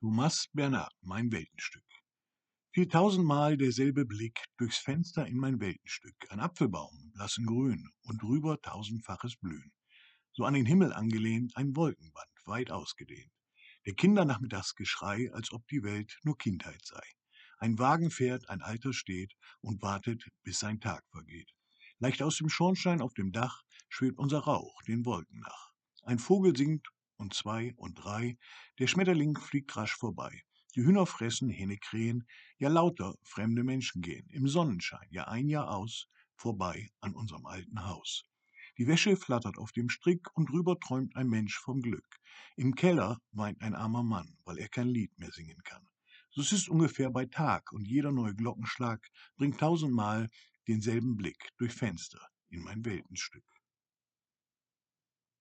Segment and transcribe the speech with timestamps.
[0.00, 1.82] Thomas Bernhard, mein Weltenstück.
[2.72, 8.60] Fiel tausendmal derselbe Blick durchs Fenster in mein Weltenstück, ein Apfelbaum blassen Grün und drüber
[8.62, 9.72] tausendfaches Blühen.
[10.30, 13.32] So an den Himmel angelehnt ein Wolkenband, weit ausgedehnt.
[13.86, 17.02] Der Kindernachmittagsgeschrei, als ob die Welt nur Kindheit sei.
[17.58, 21.50] Ein Wagen fährt, ein Alter steht und wartet, bis sein Tag vergeht.
[21.98, 25.72] Leicht aus dem Schornstein auf dem Dach schwebt unser Rauch den Wolken nach.
[26.04, 26.86] Ein Vogel singt
[27.18, 28.38] und zwei und drei,
[28.78, 30.42] der Schmetterling fliegt rasch vorbei.
[30.74, 32.26] Die Hühner fressen, Hähne krähen,
[32.58, 37.84] ja lauter fremde Menschen gehen, im Sonnenschein, ja ein Jahr aus, vorbei an unserem alten
[37.84, 38.24] Haus.
[38.78, 42.20] Die Wäsche flattert auf dem Strick und drüber träumt ein Mensch vom Glück.
[42.56, 45.88] Im Keller weint ein armer Mann, weil er kein Lied mehr singen kann.
[46.30, 49.04] So ist es ungefähr bei Tag und jeder neue Glockenschlag
[49.36, 50.28] bringt tausendmal
[50.68, 53.57] denselben Blick durch Fenster in mein Weltenstück.